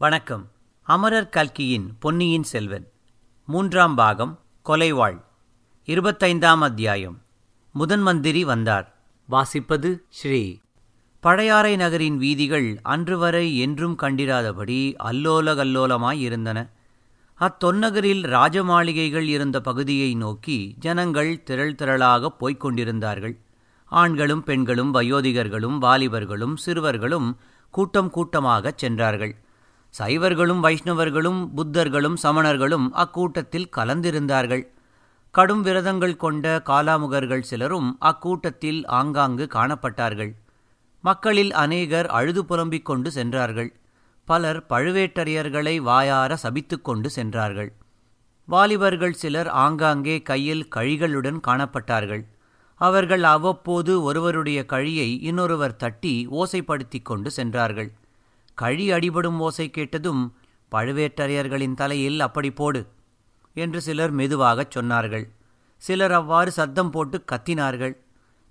வணக்கம். 0.00 0.50
அமரர் 0.82 1.28
கல்கியின் 1.28 1.98
பொன்னியின் 1.98 2.42
செல்வன். 2.42 2.88
மூன்றாம் 3.46 3.94
பாகம் 3.94 4.40
கொலைவாள். 4.68 5.24
இருபத்தைந்தாம் 5.86 6.58
அத்தியாயம். 6.58 7.22
முதன் 7.72 8.00
மந்திரி 8.00 8.44
வந்தார். 8.44 8.98
வாசிப்பது 9.30 9.98
ஸ்ரீ. 10.08 10.58
பழையாறை 11.20 11.76
நகரின் 11.76 12.18
வீதிகள் 12.18 12.78
அன்று 12.82 13.18
வரை 13.18 13.58
என்றும் 13.58 13.96
கண்டிராதபடி 14.02 14.94
அல்லோல 15.04 15.54
கல்லோலமாய் 15.54 16.18
இருந்தன. 16.18 16.70
அத்தொன்னகரில் 17.40 18.22
ராஜமாளிகைகள் 18.22 19.26
இருந்த 19.26 19.60
பகுதியை 19.60 20.14
நோக்கி 20.14 20.74
ஜனங்கள் 20.78 21.42
திரள் 21.42 21.74
திரளாகப் 21.74 22.38
போய்க் 22.38 22.60
கொண்டிருந்தார்கள். 22.60 23.40
ஆண்களும் 23.84 24.42
பெண்களும் 24.42 24.94
வயோதிகர்களும் 24.94 25.80
வாலிபர்களும் 25.82 26.56
சிறுவர்களும் 26.56 27.36
கூட்டம் 27.70 28.10
கூட்டமாகச் 28.10 28.78
சென்றார்கள். 28.78 29.36
சைவர்களும் 29.98 30.62
வைஷ்ணவர்களும் 30.64 31.40
புத்தர்களும் 31.56 32.16
சமணர்களும் 32.22 32.86
அக்கூட்டத்தில் 32.92 33.68
கலந்திருந்தார்கள். 33.76 34.62
கடும் 35.30 35.62
விரதங்கள் 35.62 36.16
கொண்ட 36.16 36.62
காலாமுகர்கள் 36.66 37.40
சிலரும் 37.40 37.98
அக்கூட்டத்தில் 38.00 38.86
ஆங்காங்கு 38.86 39.46
காணப்பட்டார்கள். 39.52 40.32
மக்களில் 41.00 41.52
அநேகர் 41.52 42.06
அழுது 42.06 42.44
புலம்பிக் 42.44 42.84
கொண்டு 42.84 43.10
சென்றார்கள். 43.10 43.70
பலர் 44.24 44.66
பழுவேட்டரையர்களை 44.68 45.76
வாயார 45.76 46.36
சபித்துக் 46.42 46.84
கொண்டு 46.84 47.10
சென்றார்கள். 47.10 47.72
வாலிபர்கள் 48.44 49.12
சிலர் 49.12 49.48
ஆங்காங்கே 49.48 50.22
கையில் 50.22 50.68
கழிகளுடன் 50.76 51.40
காணப்பட்டார்கள். 51.46 52.22
அவர்கள் 52.80 53.22
அவ்வப்போது 53.22 54.02
ஒருவருடைய 54.02 54.66
கழியை 54.66 55.22
இன்னொருவர் 55.22 55.76
தட்டி 55.76 56.28
ஓசைப்படுத்திக் 56.30 57.04
கொண்டு 57.04 57.30
சென்றார்கள். 57.30 57.92
கழி 58.60 58.86
அடிபடும் 58.92 59.38
ஓசை 59.38 59.66
கேட்டதும் 59.70 60.22
பழுவேட்டரையர்களின் 60.72 61.74
தலையில் 61.74 62.18
அப்படி 62.20 62.50
போடு 62.50 62.80
என்று 63.56 63.80
சிலர் 63.80 64.10
மெதுவாகச் 64.10 64.74
சொன்னார்கள். 64.76 65.24
சிலர் 65.82 66.14
அவ்வாறு 66.18 66.50
சத்தம் 66.50 66.90
போட்டு 66.90 67.18
கத்தினார்கள். 67.32 67.94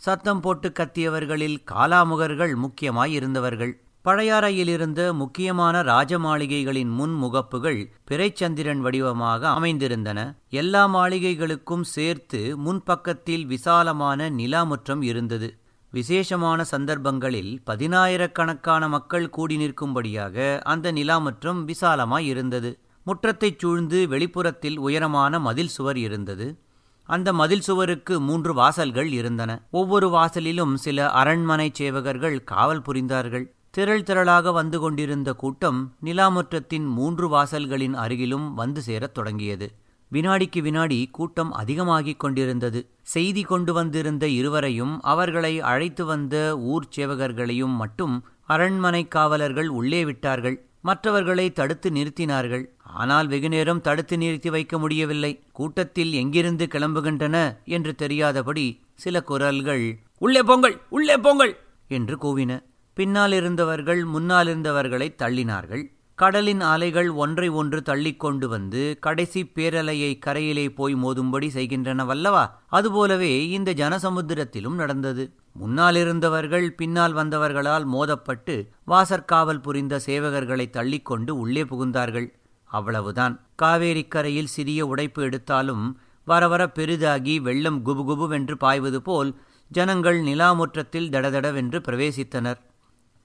சத்தம் 0.01 0.41
போட்டு 0.41 0.67
கத்தியவர்களில் 0.79 1.57
காலாமுகர்கள் 1.71 2.53
முக்கியமாய் 2.55 3.13
இருந்தவர்கள். 3.13 3.73
பழையாறையிலிருந்த 4.05 5.01
முக்கியமான 5.13 5.81
ராஜமாளிகைகளின் 5.83 6.91
முன் 6.99 7.15
முகப்புகள் 7.23 7.79
பிறைச்சந்திரன் 8.09 8.81
வடிவமாக 8.85 9.41
அமைந்திருந்தன. 9.49 10.19
எல்லா 10.61 10.83
மாளிகைகளுக்கும் 10.95 11.85
சேர்த்து 11.95 12.41
முன்பக்கத்தில் 12.57 13.45
விசாலமான 13.45 14.29
நிலாமுற்றம் 14.29 15.03
இருந்தது. 15.03 15.49
விசேஷமான 15.91 16.63
சந்தர்ப்பங்களில் 16.63 17.61
பதினாயிரக்கணக்கான 17.65 18.89
மக்கள் 18.89 19.29
கூடி 19.29 19.57
நிற்கும்படியாக 19.57 20.59
அந்த 20.63 20.91
நிலாமற்றம் 20.91 21.63
விசாலமாய் 21.63 22.25
இருந்தது. 22.25 22.79
முற்றத்தைச் 23.03 23.59
சூழ்ந்து 23.59 24.07
வெளிப்புறத்தில் 24.07 24.77
உயரமான 24.77 25.39
மதில் 25.39 25.67
சுவர் 25.67 25.97
இருந்தது. 25.97 26.57
அந்த 27.03 27.33
மதில் 27.33 27.61
சுவருக்கு 27.61 28.19
மூன்று 28.19 28.53
வாசல்கள் 28.53 29.11
இருந்தன. 29.11 29.61
ஒவ்வொரு 29.71 30.09
வாசலிலும் 30.09 30.73
சில 30.73 31.09
அரண்மனை 31.09 31.71
சேவகர்கள் 31.79 32.43
காவல் 32.43 32.81
புரிந்தார்கள். 32.81 33.45
திரள் 33.69 34.01
திரளாக 34.01 34.53
வந்து 34.53 34.79
கொண்டிருந்த 34.79 35.33
கூட்டம் 35.33 35.95
நிலாமுற்றத்தின் 36.03 36.85
மூன்று 36.85 37.27
வாசல்களின் 37.29 37.95
அருகிலும் 37.95 38.53
வந்து 38.53 38.81
சேரத் 38.81 39.13
தொடங்கியது. 39.13 39.75
வினாடிக்கு 40.11 40.61
வினாடி 40.61 41.07
கூட்டம் 41.07 41.51
அதிகமாகிக் 41.53 42.19
கொண்டிருந்தது. 42.19 42.79
செய்தி 43.01 43.43
கொண்டு 43.43 43.73
வந்திருந்த 43.73 44.27
இருவரையும் 44.27 45.01
அவர்களை 45.01 45.53
அழைத்து 45.71 46.05
வந்த 46.05 46.57
ஊர் 46.59 46.87
சேவகர்களையும் 46.95 47.75
மட்டும் 47.75 48.15
அரண்மனை 48.45 49.07
காவலர்கள் 49.07 49.69
உள்ளே 49.69 50.05
விட்டார்கள். 50.05 50.57
மற்றவர்களை 50.81 51.45
தடுத்து 51.53 51.89
நிறுத்தினார்கள். 51.89 52.65
ஆனால் 52.81 53.27
வெகுநேரம் 53.27 53.81
தடுத்து 53.81 54.17
நிறுத்தி 54.17 54.49
வைக்க 54.49 54.77
முடியவில்லை. 54.79 55.31
கூட்டத்தில் 55.51 56.13
எங்கிருந்து 56.13 56.65
கிளம்புகின்றன 56.65 57.37
என்று 57.65 57.95
தெரியாதபடி 57.95 58.67
சில 58.95 59.21
குரல்கள் 59.23 59.85
உள்ளே 60.19 60.43
போங்கள் 60.43 60.81
உள்ளே 60.89 61.17
போங்கள் 61.17 61.53
என்று 61.87 62.15
கூவின. 62.23 62.51
பின்னால் 62.97 63.31
இருந்தவர்கள் 63.31 64.05
முன்னால் 64.05 64.47
இருந்தவர்களை 64.47 65.07
தள்ளினார்கள். 65.17 65.83
கடலின் 66.21 66.61
அலைகள் 66.61 67.09
ஒன்றை 67.23 67.47
ஒன்று 67.49 67.79
தள்ளிக்கொண்டு 67.85 68.45
வந்து 68.47 68.97
கடைசி 68.99 69.41
பேரலையை 69.55 70.09
கரையிலே 70.25 70.65
போய் 70.69 70.95
மோதும்படி 70.95 71.47
செய்கின்றனவல்லவா 71.53 72.41
அதுபோலவே 72.67 73.47
இந்த 73.49 73.73
ஜனசமுத்திரத்திலும் 73.73 74.73
நடந்தது. 74.73 75.23
முன்னால் 75.53 75.95
இருந்தவர்கள் 75.95 76.65
பின்னால் 76.73 77.15
வந்தவர்களால் 77.15 77.85
மோதப்பட்டு 77.85 78.55
வாசற்காவல் 78.87 79.61
புரிந்த 79.61 79.99
சேவகர்களை 80.05 80.65
தள்ளிக்கொண்டு 80.69 81.29
உள்ளே 81.29 81.63
புகுந்தார்கள். 81.63 82.27
அவ்வளவுதான். 82.63 83.35
காவேரிக்கரையில் 83.61 84.51
சிறிய 84.55 84.85
உடைப்பு 84.85 85.23
எடுத்தாலும் 85.23 85.85
வரவர 86.25 86.69
பெரிதாகி 86.69 87.39
வெள்ளம் 87.39 87.79
குபுகுபுவென்று 87.85 88.53
பாய்வது 88.53 89.01
போல் 89.01 89.31
ஜனங்கள் 89.71 90.19
நிலாமுற்றத்தில் 90.21 91.09
தடதடவென்று 91.09 91.81
பிரவேசித்தனர். 91.87 92.59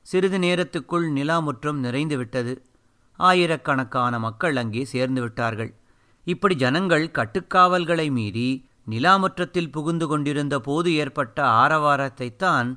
சிறிது 0.06 0.38
நேரத்துக்குள் 0.38 1.08
நிலாமுற்றம் 1.18 1.82
நிறைந்துவிட்டது. 1.86 2.54
ஆயிரக்கணக்கான 3.18 4.18
மக்கள் 4.18 4.56
அங்கே 4.56 4.84
சேர்ந்து 4.84 5.20
விட்டார்கள். 5.20 5.72
இப்படி 6.26 6.54
ஜனங்கள் 6.54 7.10
கட்டுக்காவல்களை 7.12 8.10
மீறி 8.10 8.48
நிலாமுற்றத்தில் 8.90 9.70
புகுந்து 9.70 10.06
கொண்டிருந்த 10.06 10.60
போது 10.60 10.94
ஏற்பட்ட 10.94 11.38
ஆரவாரத்தைத்தான் 11.42 12.68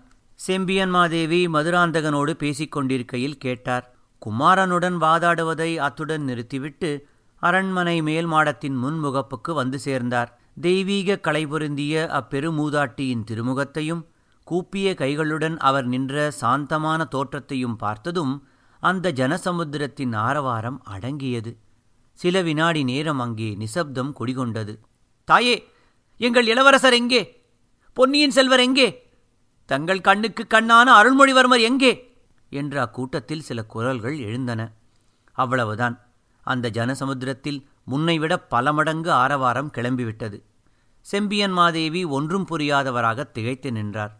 செம்பியன்மாதேவி 0.47 1.41
மதுராந்தகனோடு 1.53 2.31
பேசிக் 2.31 2.71
கொண்டிருக்கையில் 2.71 3.37
கேட்டார். 3.37 3.85
குமாரனுடன் 4.21 4.97
வாதாடுவதை 4.97 5.75
அத்துடன் 5.75 6.23
நிறுத்திவிட்டு 6.23 7.07
அரண்மனை 7.41 8.01
மேல் 8.01 8.27
மாடத்தின் 8.27 8.77
முன்முகப்புக்கு 8.83 9.51
வந்து 9.53 9.79
சேர்ந்தார். 9.79 10.39
தெய்வீக 10.61 11.17
கலை 11.17 11.45
பொருந்திய 11.45 12.07
அப்பெருமூதாட்டியின் 12.19 13.25
திருமுகத்தையும் 13.31 14.03
கூப்பிய 14.43 14.93
கைகளுடன் 14.97 15.57
அவர் 15.57 15.85
நின்ற 15.85 16.31
சாந்தமான 16.31 17.03
தோற்றத்தையும் 17.05 17.75
பார்த்ததும் 17.75 18.33
அந்த 18.87 19.11
ஜனசமுத்திரத்தின் 19.11 20.15
ஆரவாரம் 20.15 20.81
அடங்கியது. 20.83 21.51
சில 22.13 22.41
வினாடி 22.41 22.83
நேரம் 22.83 23.19
அங்கே 23.19 23.55
நிசப்தம் 23.55 24.15
குடிகொண்டது. 24.19 24.73
தாயே 25.23 25.55
எங்கள் 26.17 26.47
இளவரசர் 26.47 26.93
எங்கே? 26.93 27.21
பொன்னியின் 27.93 28.31
செல்வர் 28.31 28.59
எங்கே? 28.59 28.87
தங்கள் 29.65 30.01
கண்ணுக்கு 30.01 30.43
கண்ணான 30.47 30.87
அருள்மொழிவர்மர் 30.99 31.61
எங்கே? 31.61 31.91
என்று 32.49 32.79
அக்கூட்டத்தில் 32.79 33.41
சில 33.41 33.63
குரல்கள் 33.63 34.17
எழுந்தன. 34.19 34.71
அவ்வளவுதான். 35.31 35.95
அந்த 36.41 36.69
ஜனசமுத்திரத்தில் 36.73 37.59
முன்னைவிட 37.83 38.37
பல 38.37 38.73
மடங்கு 38.73 39.11
ஆரவாரம் 39.11 39.71
கிளம்பிவிட்டது. 39.73 40.37
செம்பியன் 41.01 41.51
மாதேவி 41.51 42.03
ஒன்றும் 42.03 42.47
புரியாதவராக 42.51 43.31
திகைத்து 43.31 43.71
நின்றார். 43.71 44.13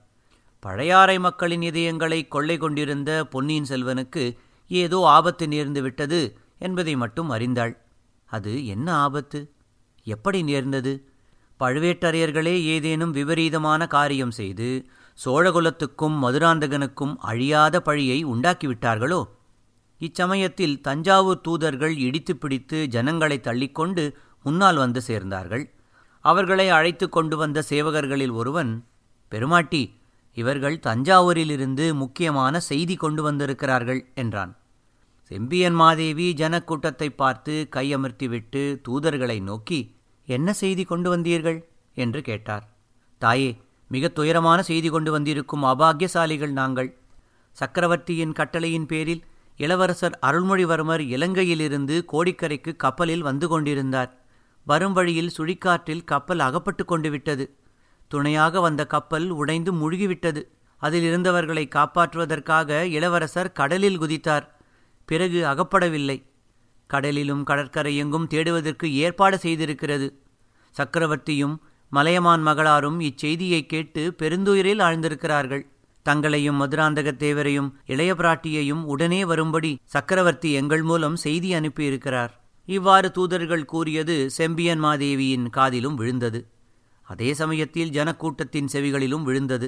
பழையாறை 0.59 1.19
மக்களின் 1.19 1.61
இதயங்களை 1.61 2.27
கொள்ளை 2.27 2.57
கொண்டிருந்த 2.57 3.25
பொன்னியின் 3.25 3.69
செல்வனுக்கு 3.69 4.23
ஏதோ 4.67 5.01
ஆபத்து 5.05 5.47
நேர்ந்து 5.47 5.81
விட்டது 5.81 6.38
என்பதை 6.57 6.95
மட்டும் 6.95 7.29
அறிந்தாள். 7.29 7.78
அது 8.25 8.67
என்ன 8.67 8.94
ஆபத்து? 8.94 9.51
எப்படி 10.03 10.44
நேர்ந்தது? 10.44 11.09
பழுவேட்டரையர்களே 11.59 12.61
ஏதேனும் 12.63 13.11
விபரீதமான 13.11 13.88
காரியம் 13.88 14.31
செய்து 14.31 14.85
சோழகுலத்துக்கும் 15.25 16.17
மதுராந்தகனுக்கும் 16.22 17.16
அழியாத 17.17 17.81
பழியை 17.81 18.25
உண்டாக்கிவிட்டார்களோ? 18.25 19.23
இச்சமயத்தில் 20.00 20.81
தஞ்சாவூர் 20.81 21.41
தூதர்கள் 21.41 21.97
இடித்து 21.97 22.35
பிடித்து 22.35 22.88
ஜனங்களை 22.88 23.39
தள்ளிக்கொண்டு 23.39 24.13
முன்னால் 24.44 24.75
வந்து 24.75 25.01
சேர்ந்தார்கள். 25.07 25.69
அவர்களை 26.19 26.69
அழைத்து 26.69 27.09
கொண்டு 27.09 27.38
வந்த 27.38 27.63
சேவகர்களில் 27.69 28.31
ஒருவன் 28.31 28.85
பெருமாட்டி 29.27 29.97
இவர்கள் 30.38 30.78
தஞ்சாவூரிலிருந்து 30.80 31.86
முக்கியமான 31.94 32.60
செய்தி 32.60 32.95
கொண்டு 32.95 33.22
வந்திருக்கிறார்கள் 33.24 34.01
என்றான். 34.16 34.51
செம்பியன் 35.31 35.74
மாதேவி 35.74 36.28
ஜனக்கூட்டத்தை 36.38 37.10
பார்த்து 37.16 37.54
கையமர்த்திவிட்டு 37.75 38.62
தூதர்களை 38.88 39.38
நோக்கி 39.42 39.80
என்ன 40.28 40.54
செய்தி 40.54 40.84
கொண்டு 40.84 41.10
வந்தீர்கள்? 41.10 41.60
என்று 41.98 42.22
கேட்டார். 42.22 42.66
தாயே 43.22 43.51
மிக 43.92 44.07
துயரமான 44.07 44.60
செய்தி 44.62 44.89
கொண்டு 44.89 45.12
வந்திருக்கும் 45.12 45.63
அபாகியசாலிகள் 45.63 46.51
நாங்கள். 46.51 46.90
சக்கரவர்த்தியின் 47.57 48.33
கட்டளையின் 48.33 48.86
பேரில் 48.86 49.24
இளவரசர் 49.60 50.16
அருள்மொழிவர்மர் 50.22 51.04
இலங்கையிலிருந்து 51.16 51.95
கோடிக்கரைக்கு 52.13 52.72
கப்பலில் 52.75 53.22
வந்து 53.22 53.48
கொண்டிருந்தார். 53.48 54.12
வரும் 54.68 54.94
வழியில் 54.94 55.36
சுழிக்காற்றில் 55.38 56.04
கப்பல் 56.04 56.40
அகப்பட்டு 56.40 56.86
கொண்டு 56.86 57.10
விட்டது. 57.10 57.45
துணையாக 58.07 58.59
வந்த 58.59 58.88
கப்பல் 58.88 59.30
உடைந்து 59.30 59.74
முழுகிவிட்டது. 59.74 60.42
அதில் 60.77 61.04
இருந்தவர்களை 61.04 61.68
காப்பாற்றுவதற்காக 61.68 62.81
இளவரசர் 62.81 63.51
கடலில் 63.51 64.01
குதித்தார். 64.01 64.48
பிறகு 65.06 65.45
அகப்படவில்லை. 65.45 66.24
கடலிலும் 66.94 67.44
கடற்கரை 67.44 67.98
எங்கும் 67.98 68.27
தேடுவதற்கு 68.27 68.94
ஏற்பாடு 68.94 69.38
செய்திருக்கிறது. 69.38 70.13
சக்கரவர்த்தியும் 70.77 71.56
மலையமான் 71.89 72.48
மகளாரும் 72.48 73.00
இச்செய்தியை 73.00 73.65
கேட்டு 73.65 74.15
பெருந்துயிரில் 74.19 74.80
ஆழ்ந்திருக்கிறார்கள். 74.80 75.63
தங்களையும் 76.04 76.62
மதுராந்தகத்தேவரையும் 76.62 77.71
இளைய 77.86 78.13
பிராட்டியையும் 78.13 78.83
உடனே 78.83 79.25
வரும்படி 79.25 79.80
சக்கரவர்த்தி 79.83 80.51
எங்கள் 80.51 80.81
மூலம் 80.81 81.15
செய்தி 81.15 81.54
அனுப்பியிருக்கிறார். 81.54 82.30
இவ்வாறு 82.65 83.12
தூதர்கள் 83.12 83.65
கூறியது 83.65 84.30
செம்பியன் 84.30 84.83
மாதேவியின் 84.83 85.50
காதிலும் 85.50 85.95
விழுந்தது. 85.95 86.48
அதே 87.07 87.33
சமயத்தில் 87.33 87.89
ஜனக்கூட்டத்தின் 87.89 88.71
செவிகளிலும் 88.74 89.24
விழுந்தது. 89.24 89.68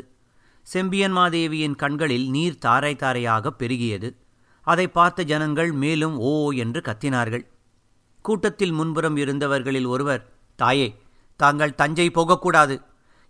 செம்பியன் 0.67 1.11
மாதேவியின் 1.11 1.75
கண்களில் 1.75 2.27
நீர் 2.29 2.57
தாரை 2.57 2.95
தாரையாக 2.95 3.53
பெருகியது. 3.59 4.09
அதை 4.67 4.87
பார்த்த 4.87 5.23
ஜனங்கள் 5.23 5.71
மேலும் 5.71 6.15
ஓ 6.17 6.51
என்று 6.51 6.81
கத்தினார்கள். 6.81 7.45
கூட்டத்தில் 8.21 8.71
முன்புறம் 8.71 9.17
இருந்தவர்களில் 9.17 9.87
ஒருவர் 9.87 10.23
தாயே 10.55 10.87
தாங்கள் 11.39 11.75
தஞ்சை 11.75 12.07
போகக்கூடாது. 12.09 12.75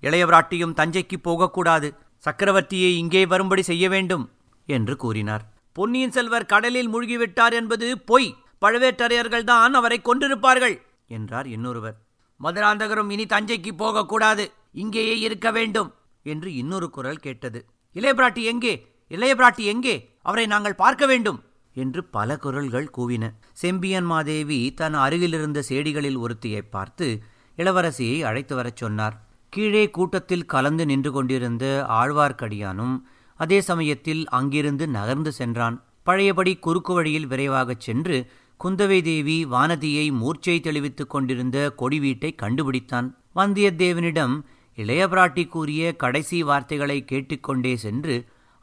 இளையவராட்டியும் 0.04 0.76
தஞ்சைக்கு 0.76 1.18
போகக்கூடாது. 1.22 1.88
சக்கரவர்த்தியை 2.24 2.92
இங்கே 2.98 3.26
வரும்படி 3.26 3.62
செய்ய 3.62 3.90
வேண்டும் 3.90 4.26
என்று 4.68 4.96
கூறினார். 4.96 5.44
பொன்னியின் 5.76 6.12
செல்வர் 6.12 6.46
கடலில் 6.46 6.92
மூழ்கிவிட்டார் 6.94 7.54
என்பது 7.54 7.88
பொய். 7.98 8.30
பழுவேட்டரையர்கள்தான் 8.62 9.76
அவரை 9.80 10.02
கொன்றிருப்பார்கள் 10.04 10.76
என்றார் 11.08 11.48
இன்னொருவர். 11.48 11.98
மதுராந்தகரும் 12.44 13.12
இனி 13.12 13.26
தஞ்சைக்கு 13.26 13.72
போகக்கூடாது. 13.72 14.52
இங்கேயே 14.72 15.20
இருக்க 15.20 15.52
வேண்டும். 15.52 15.94
என்று 16.24 16.54
இன்னொரு 16.54 16.90
குரல் 16.90 17.18
கேட்டது. 17.18 17.66
இளையபிராட்டி 17.94 18.44
எங்கே? 18.44 18.88
இளையபிராட்டி 19.10 19.66
எங்கே? 19.66 20.16
அவரை 20.22 20.46
நாங்கள் 20.46 20.76
பார்க்க 20.76 21.06
வேண்டும். 21.06 21.44
என்று 21.74 22.04
பல 22.04 22.38
குரல்கள் 22.38 22.92
கூவின. 22.98 23.34
செம்பியன் 23.54 24.06
மாதேவி 24.06 24.74
தன் 24.74 24.94
அருகிலிருந்த 24.94 25.64
சேடிகளில் 25.70 26.18
ஒருத்தியை 26.18 26.62
பார்த்து 26.70 27.24
இளவரசியை 27.58 28.22
அழைத்து 28.22 28.56
வரச் 28.56 28.76
சொன்னார். 28.76 29.28
கீழே 29.50 29.90
கூட்டத்தில் 29.90 30.46
கலந்து 30.46 30.86
நின்று 30.86 31.12
கொண்டிருந்த 31.12 31.86
ஆழ்வார்க்கடியானும் 31.90 33.02
அதே 33.36 33.62
சமயத்தில் 33.62 34.28
அங்கிருந்து 34.28 34.88
நகர்ந்து 34.88 35.32
சென்றான். 35.32 35.84
பழையபடி 36.04 36.56
குறுக்கு 36.56 36.94
வழியில் 36.94 37.28
விரைவாகச் 37.28 37.80
சென்று 37.80 38.32
குந்தவை 38.64 38.98
தேவி 39.02 39.36
வானதியை 39.46 40.06
மூர்ச்சை 40.12 40.56
தெளிவித்துக் 40.60 41.10
கொண்டிருந்த 41.10 41.58
கொடி 41.72 42.00
வீட்டை 42.00 42.30
கண்டுபிடித்தான். 42.42 43.08
வந்தியத்தேவனிடம் 43.36 44.34
இளையபிராட்டி 44.78 45.44
கூறிய 45.48 45.96
கடைசி 45.96 46.40
வார்த்தைகளை 46.44 46.98
கேட்டுக்கொண்டே 47.06 47.74
சென்று 47.76 48.16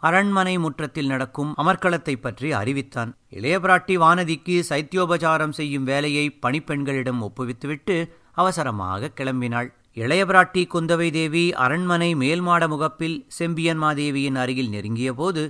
அரண்மனை 0.02 0.54
முற்றத்தில் 0.58 1.06
நடக்கும் 1.06 1.54
அமர்க்களத்தை 1.56 2.14
பற்றி 2.16 2.52
அறிவித்தான். 2.52 3.10
இளையபிராட்டி 3.30 3.96
வானதிக்கு 4.04 4.56
சைத்தியோபசாரம் 4.70 5.56
செய்யும் 5.60 5.84
வேலையை 5.84 6.26
பணிப்பெண்களிடம் 6.42 7.22
ஒப்புவித்துவிட்டு 7.22 7.96
அவசரமாக 8.32 9.12
கிளம்பினாள். 9.16 9.68
இளையபிராட்டி 9.94 10.62
குந்தவை 10.74 11.10
தேவி 11.10 11.46
அரண்மனை 11.64 12.14
மேல்மாட 12.14 12.64
முகப்பில் 12.68 13.18
செம்பியன் 13.28 13.82
மாதேவியின் 13.82 14.34
அருகில் 14.34 14.72
நெருங்கியபோது 14.72 15.44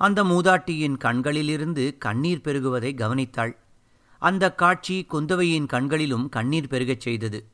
அந்த 0.00 0.20
மூதாட்டியின் 0.24 0.96
கண்களிலிருந்து 0.96 1.84
கண்ணீர் 1.98 2.44
பெருகுவதை 2.44 2.90
கவனித்தாள். 2.94 3.52
அந்த 4.22 4.54
காட்சி 4.54 5.06
குந்தவையின் 5.12 5.66
கண்களிலும் 5.66 6.28
கண்ணீர் 6.28 6.68
பெருகச் 6.68 7.00
செய்தது. 7.00 7.48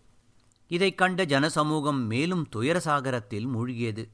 இதைக் 0.66 0.98
கண்ட 0.98 1.24
ஜனசமூகம் 1.24 2.06
மேலும் 2.06 2.48
துயரசாகரத்தில் 2.56 3.46
மூழ்கியது. 3.46 4.04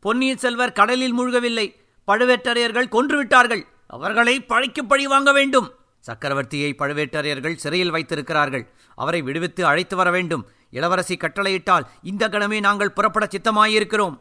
பொன்னியின் 0.00 0.36
செல்வர் 0.36 0.72
கடலில் 0.72 1.20
மூழ்கவில்லை. 1.20 1.74
பழுவேட்டரையர்கள் 2.06 2.88
கொன்றுவிட்டார்கள். 2.88 3.62
அவர்களை 3.86 4.40
பழிக்கு 4.40 4.84
பழி 4.84 5.06
வாங்க 5.06 5.32
வேண்டும். 5.32 5.72
சக்கரவர்த்தியை 6.06 6.74
பழுவேட்டரையர்கள் 6.78 7.54
சிறையில் 7.54 7.90
வைத்திருக்கிறார்கள். 7.90 8.70
அவரை 8.94 9.22
விடுவித்து 9.22 9.66
அழைத்து 9.66 9.96
வர 9.96 10.10
வேண்டும். 10.10 10.46
இளவரசி 10.70 11.16
கட்டளையிட்டால் 11.16 11.86
இந்த 12.02 12.28
கணமே 12.28 12.60
நாங்கள் 12.60 12.92
புறப்பட 12.92 13.28
சித்தமாயிருக்கிறோம். 13.30 14.20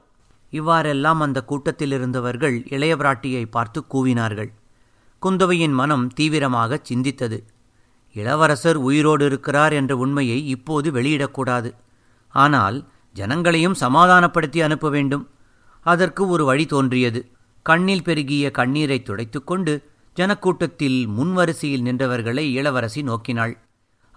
இவ்வாறெல்லாம் 0.50 1.20
அந்த 1.20 1.44
கூட்டத்தில் 1.44 1.92
இருந்தவர்கள் 1.92 2.64
இளைய 2.68 2.96
பிராட்டியை 2.96 3.46
பார்த்து 3.46 3.84
கூவினார்கள். 3.94 4.50
குந்தவையின் 5.22 5.74
மனம் 5.74 6.08
தீவிரமாக 6.08 6.82
சிந்தித்தது. 6.90 7.40
இளவரசர் 8.16 8.76
உயிரோடு 8.76 9.26
இருக்கிறார் 9.26 9.74
என்ற 9.74 9.96
உண்மையை 9.96 10.48
இப்போது 10.48 10.92
வெளியிடக்கூடாது. 10.92 11.72
ஆனால் 12.34 12.78
ஜனங்களையும் 13.16 13.78
சமாதானப்படுத்தி 13.84 14.62
அனுப்ப 14.62 14.90
வேண்டும். 14.90 15.30
அதற்கு 15.86 16.28
ஒரு 16.28 16.46
வழி 16.46 16.66
தோன்றியது. 16.66 17.22
கண்ணில் 17.64 18.04
பெருகிய 18.04 18.52
கண்ணீரை 18.52 19.04
துடைத்துக்கொண்டு 19.04 19.74
ஜனக்கூட்டத்தில் 20.18 21.08
முன்வரிசையில் 21.08 21.86
நின்றவர்களை 21.86 22.46
இளவரசி 22.52 23.02
நோக்கினாள். 23.04 23.54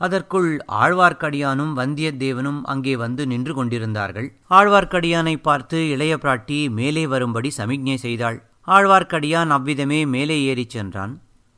அதற்குள் 0.00 0.62
ஆழ்வார்க்கடியானும் 0.68 1.72
வந்தியத்தேவனும் 1.76 2.58
அங்கே 2.62 2.96
வந்து 2.96 3.26
நின்று 3.26 3.54
கொண்டிருந்தார்கள். 3.54 4.28
ஆழ்வார்க்கடியானை 4.50 5.36
பார்த்து 5.36 5.78
இளைய 5.88 6.16
பிராட்டி 6.16 6.58
மேலே 6.70 7.06
வரும்படி 7.06 7.50
சமிக்ஞை 7.50 7.96
செய்தாள். 7.96 8.38
ஆழ்வார்க்கடியான் 8.66 9.48
அவ்விதமே 9.48 10.00
மேலே 10.06 10.36
ஏறிச் 10.42 10.70
சென்றான். 10.70 11.14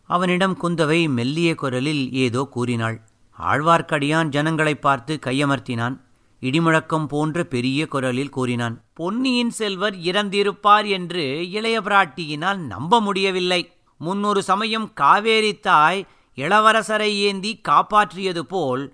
அவனிடம் 0.09 0.57
குந்தவை 0.63 1.09
மெல்லிய 1.09 1.55
குரலில் 1.55 2.13
ஏதோ 2.13 2.43
கூறினாள். 2.51 2.97
ஆழ்வார்க்கடியான் 3.39 4.29
ஜனங்களை 4.29 4.75
பார்த்து 4.75 5.19
கையமர்த்தினான். 5.27 5.97
இடிமுழக்கம் 6.43 7.07
போன்ற 7.07 7.45
பெரிய 7.45 7.87
குரலில் 7.87 8.29
கூறினான். 8.29 8.85
பொன்னியின் 8.95 9.51
செல்வர் 9.51 9.95
இறந்திருப்பார் 9.95 10.87
என்று 10.89 11.51
இளைய 11.51 11.81
பிராட்டியினால் 11.81 12.57
நம்ப 12.57 13.01
முடியவில்லை. 13.01 13.61
முன்னொரு 14.01 14.43
சமயம் 14.43 14.93
காவேரி 14.93 15.55
தாய் 15.59 16.07
இளவரசரை 16.37 17.11
ஏந்தி 17.29 17.61
காப்பாற்றியது 17.69 18.39
போல் 18.39 18.85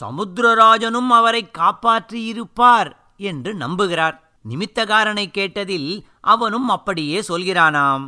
சமுத்திரராஜனும் 0.00 1.10
அவரை 1.10 1.50
காப்பாற்றியிருப்பார் 1.58 2.90
என்று 3.16 3.54
நம்புகிறார். 3.54 4.16
நிமித்தகாரனை 4.48 5.26
கேட்டதில் 5.38 5.90
அவனும் 6.20 6.68
அப்படியே 6.68 7.18
சொல்கிறானாம். 7.28 8.04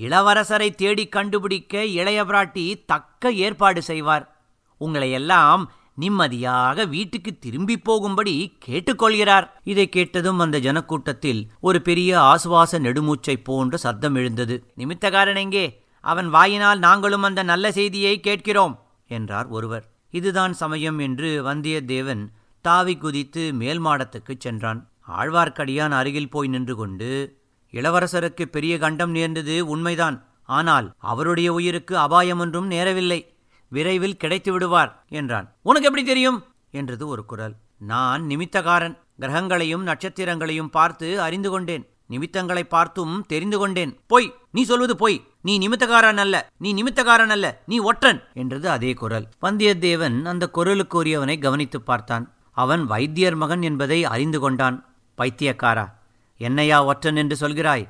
இளவரசரை 0.00 0.74
தேடிக் 0.74 1.12
கண்டுபிடிக்க 1.12 1.86
இளைய 1.86 2.24
பிராட்டி 2.24 2.84
தக்க 2.86 3.32
ஏற்பாடு 3.32 3.82
செய்வார். 3.82 4.36
உங்களையெல்லாம் 4.80 5.64
நிம்மதியாக 5.94 6.84
வீட்டுக்கு 6.84 7.38
திரும்பி 7.38 7.78
போகும்படி 7.78 8.58
கேட்டுக்கொள்கிறார். 8.66 9.50
இதை 9.64 9.88
கேட்டதும் 9.88 10.38
அந்த 10.38 10.60
ஜனக்கூட்டத்தில் 10.60 11.46
ஒரு 11.60 11.82
பெரிய 11.82 12.20
ஆசுவாச 12.20 12.78
நெடுமூச்சை 12.78 13.36
போன்ற 13.44 13.76
சத்தம் 13.76 14.14
எழுந்தது. 14.14 14.72
நிமித்தகாரன் 14.76 15.36
எங்கே? 15.36 15.82
அவன் 16.00 16.28
வாயினால் 16.28 16.78
நாங்களும் 16.78 17.22
அந்த 17.22 17.42
நல்ல 17.42 17.72
செய்தியை 17.72 18.20
கேட்கிறோம் 18.20 18.82
என்றார் 19.08 19.46
ஒருவர். 19.46 19.86
இதுதான் 20.10 20.52
சமயம் 20.52 20.98
என்று 20.98 21.44
வந்தியத்தேவன் 21.44 22.26
தாவி 22.60 22.96
குதித்து 22.96 23.52
மேல் 23.52 23.84
மாடத்துக்குச் 23.84 24.40
சென்றான். 24.40 24.88
ஆழ்வார்க்கடியான் 25.18 25.90
அருகில் 25.90 26.30
போய் 26.30 26.48
நின்று 26.48 26.76
கொண்டு 26.76 27.38
இளவரசருக்கு 27.74 28.44
பெரிய 28.44 28.78
கண்டம் 28.78 29.10
நேர்ந்தது 29.10 29.66
உண்மைதான். 29.66 30.24
ஆனால் 30.42 30.94
அவருடைய 30.98 31.52
உயிருக்கு 31.52 31.98
அபாயம் 31.98 32.38
ஒன்றும் 32.38 32.70
நேரவில்லை. 32.70 33.26
விரைவில் 33.68 34.16
கிடைத்து 34.16 34.52
விடுவார் 34.52 35.04
என்றான். 35.08 35.52
உனக்கு 35.62 35.86
எப்படி 35.86 36.06
தெரியும்? 36.06 36.44
என்றது 36.70 37.06
ஒரு 37.06 37.24
குரல். 37.24 37.54
நான் 37.78 38.22
நிமித்தகாரன். 38.22 38.98
கிரகங்களையும் 39.20 39.82
நட்சத்திரங்களையும் 39.82 40.70
பார்த்து 40.70 41.20
அறிந்து 41.20 41.50
கொண்டேன். 41.50 41.88
நிமித்தங்களை 42.06 42.64
பார்த்தும் 42.64 43.24
தெரிந்து 43.28 43.58
கொண்டேன். 43.58 44.00
பொய் 44.06 44.34
நீ 44.50 44.62
சொல்வது 44.62 44.96
பொய். 44.96 45.26
நீ 45.42 45.58
நிமித்தகாரன் 45.58 46.16
அல்ல. 46.16 46.50
நீ 46.58 46.74
நிமித்தகாரன் 46.74 47.28
அல்ல. 47.28 47.62
நீ 47.66 47.78
ஒற்றன். 47.78 48.22
என்றது 48.32 48.70
அதே 48.70 48.92
குரல். 48.92 49.28
வந்தியத்தேவன் 49.42 50.24
அந்த 50.24 50.50
குரலுக்குரியவனை 50.54 51.40
கவனித்துப் 51.40 51.86
பார்த்தான். 51.86 52.34
அவன் 52.50 52.84
வைத்தியர் 52.84 53.34
மகன் 53.34 53.62
என்பதை 53.62 54.04
அறிந்து 54.04 54.40
கொண்டான். 54.40 54.84
பைத்தியக்காரா? 55.18 55.92
என்னையா 56.36 56.84
ஒற்றன் 56.84 57.16
என்று 57.16 57.48
சொல்கிறாய்? 57.48 57.88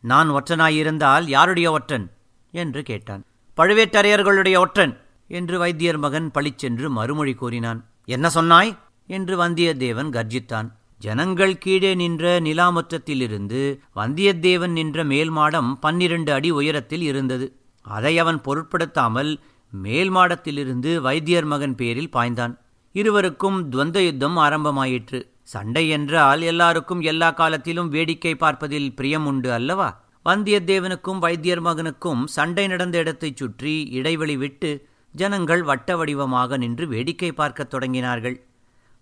நான் 0.00 0.30
ஒற்றனாயிருந்தால் 0.30 1.28
யாருடைய 1.28 1.70
ஒற்றன்? 1.70 2.10
என்று 2.50 2.82
கேட்டான். 2.82 3.24
பழுவேட்டரையர்களுடைய 3.56 4.58
ஒற்றன்? 4.58 5.00
என்று 5.28 5.58
வைத்தியர் 5.58 5.96
மகன் 5.96 6.30
பளிச்சென்று 6.30 6.90
மறுமொழி 6.90 7.34
கூறினான். 7.34 7.84
என்ன 8.04 8.30
சொன்னாய்? 8.30 8.78
என்று 9.06 9.44
வந்தியத்தேவன் 9.44 10.10
கர்ஜித்தான். 10.10 10.72
ஜனங்கள் 10.98 11.58
கீழே 11.58 11.94
நின்ற 11.94 12.40
நிலாமுற்றத்திலிருந்து 12.40 13.78
வந்தியத்தேவன் 13.96 14.68
நின்ற 14.68 15.04
மேல் 15.04 15.32
மாடம் 15.32 15.74
பன்னிரண்டு 15.80 16.32
அடி 16.32 16.50
உயரத்தில் 16.50 17.02
இருந்தது. 17.02 17.56
அதை 17.82 18.18
அவன் 18.18 18.40
பொருட்படுத்தாமல் 18.40 19.40
மேல் 19.70 20.12
மாடத்திலிருந்து 20.12 20.96
வைத்தியர் 20.96 21.44
மகன் 21.44 21.74
பேரில் 21.74 22.10
பாய்ந்தான். 22.12 22.58
இருவருக்கும் 22.92 23.72
துவந்த 23.72 23.98
யுத்தம் 23.98 24.36
ஆரம்பமாயிற்று. 24.36 25.33
சண்டை 25.44 25.88
என்றால் 25.88 26.42
எல்லாருக்கும் 26.42 27.00
எல்லா 27.00 27.30
காலத்திலும் 27.30 27.88
வேடிக்கை 27.88 28.34
பார்ப்பதில் 28.34 28.94
பிரியம் 28.94 29.26
உண்டு 29.26 29.52
அல்லவா? 29.52 30.02
வந்தியத்தேவனுக்கும் 30.24 31.18
வைத்தியர் 31.18 31.62
மகனுக்கும் 31.62 32.24
சண்டை 32.24 32.66
நடந்த 32.66 32.98
இடத்தைச் 32.98 33.36
சுற்றி 33.36 33.88
இடைவெளி 33.90 34.36
விட்டு 34.36 34.88
ஜனங்கள் 35.12 35.62
வட்ட 35.62 35.96
வடிவமாக 35.96 36.56
நின்று 36.56 36.88
வேடிக்கை 36.88 37.32
பார்க்கத் 37.32 37.74
தொடங்கினார்கள். 37.74 38.36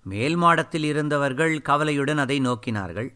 மேல் 0.02 0.36
மாடத்தில் 0.36 0.84
இருந்தவர்கள் 0.84 1.62
கவலையுடன் 1.62 2.18
அதை 2.18 2.40
நோக்கினார்கள். 2.40 3.08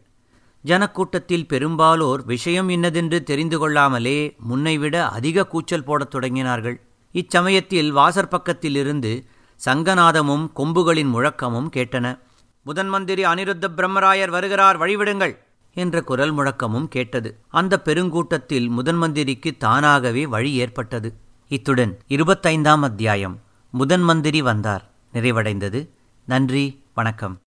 ஜனக்கூட்டத்தில் 0.65 1.47
பெரும்பாலோர் 1.47 2.25
விஷயம் 2.25 2.69
இன்னதென்று 2.69 3.23
தெரிந்து 3.23 3.59
கொள்ளாமலே 3.59 4.35
முன்னைவிட 4.49 5.09
அதிக 5.09 5.47
கூச்சல் 5.47 5.83
போடத் 5.83 6.15
தொடங்கினார்கள். 6.15 6.81
இச்சமயத்தில் 7.11 7.95
வாசற்பக்கத்திலிருந்து 7.95 9.25
சங்கநாதமும் 9.65 10.47
கொம்புகளின் 10.55 11.09
முழக்கமும் 11.09 11.69
கேட்டன. 11.75 12.25
முதன் 12.67 12.87
மந்திரி 12.87 13.23
அனிருத்த 13.25 13.67
பிரம்மராயர் 13.77 14.29
வருகிறார் 14.29 14.79
வழிவிடுங்கள் 14.79 15.37
என்ற 15.73 16.01
குரல் 16.01 16.31
முழக்கமும் 16.31 16.87
கேட்டது. 16.87 17.37
அந்த 17.47 17.81
பெருங்கூட்டத்தில் 17.85 18.69
முதன் 18.69 18.95
மந்திரிக்கு 18.95 19.57
தானாகவே 19.57 20.27
வழி 20.27 20.53
ஏற்பட்டது. 20.53 21.13
இத்துடன் 21.47 21.99
இருபத்தைந்தாம் 22.09 22.79
அத்தியாயம் 22.79 23.39
முதன் 23.71 24.01
மந்திரி 24.01 24.41
வந்தார் 24.41 24.89
நிறைவடைந்தது. 25.13 25.87
நன்றி 26.25 26.83
வணக்கம். 26.93 27.39